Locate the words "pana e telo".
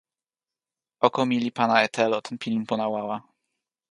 1.57-2.17